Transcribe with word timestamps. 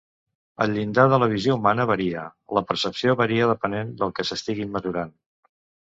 El 0.63 0.71
llindar 0.77 1.03
de 1.13 1.19
la 1.23 1.27
visió 1.33 1.57
humana 1.59 1.85
varia, 1.91 2.23
la 2.59 2.65
percepció 2.71 3.17
varia 3.23 3.51
depenent 3.55 3.95
del 4.03 4.15
que 4.21 4.27
s'estigui 4.31 4.71
mesurant. 4.79 5.17